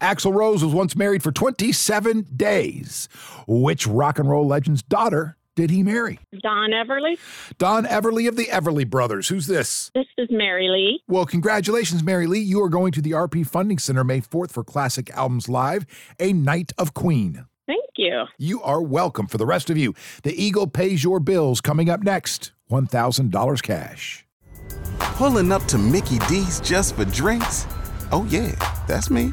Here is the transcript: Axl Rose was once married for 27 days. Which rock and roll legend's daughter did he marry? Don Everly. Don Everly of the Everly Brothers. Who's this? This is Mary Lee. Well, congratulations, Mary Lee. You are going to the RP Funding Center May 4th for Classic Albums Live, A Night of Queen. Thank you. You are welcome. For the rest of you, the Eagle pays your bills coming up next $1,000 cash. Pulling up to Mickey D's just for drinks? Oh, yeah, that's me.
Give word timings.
Axl 0.00 0.34
Rose 0.34 0.62
was 0.62 0.74
once 0.74 0.96
married 0.96 1.22
for 1.22 1.32
27 1.32 2.26
days. 2.36 3.08
Which 3.46 3.86
rock 3.86 4.18
and 4.18 4.28
roll 4.28 4.46
legend's 4.46 4.82
daughter 4.82 5.36
did 5.56 5.70
he 5.70 5.82
marry? 5.82 6.18
Don 6.42 6.70
Everly. 6.70 7.16
Don 7.58 7.84
Everly 7.84 8.28
of 8.28 8.36
the 8.36 8.46
Everly 8.46 8.88
Brothers. 8.88 9.28
Who's 9.28 9.46
this? 9.46 9.90
This 9.94 10.06
is 10.18 10.28
Mary 10.30 10.68
Lee. 10.68 11.00
Well, 11.06 11.24
congratulations, 11.26 12.02
Mary 12.02 12.26
Lee. 12.26 12.40
You 12.40 12.60
are 12.62 12.68
going 12.68 12.92
to 12.92 13.00
the 13.00 13.12
RP 13.12 13.46
Funding 13.46 13.78
Center 13.78 14.02
May 14.04 14.20
4th 14.20 14.50
for 14.50 14.64
Classic 14.64 15.10
Albums 15.10 15.48
Live, 15.48 15.86
A 16.18 16.32
Night 16.32 16.72
of 16.76 16.92
Queen. 16.92 17.46
Thank 17.66 17.84
you. 17.96 18.24
You 18.36 18.62
are 18.62 18.82
welcome. 18.82 19.28
For 19.28 19.38
the 19.38 19.46
rest 19.46 19.70
of 19.70 19.78
you, 19.78 19.94
the 20.24 20.34
Eagle 20.34 20.66
pays 20.66 21.04
your 21.04 21.20
bills 21.20 21.60
coming 21.60 21.88
up 21.88 22.02
next 22.02 22.52
$1,000 22.70 23.62
cash. 23.62 24.26
Pulling 24.98 25.52
up 25.52 25.64
to 25.66 25.78
Mickey 25.78 26.18
D's 26.28 26.60
just 26.60 26.96
for 26.96 27.04
drinks? 27.04 27.66
Oh, 28.10 28.26
yeah, 28.28 28.54
that's 28.86 29.08
me. 29.08 29.32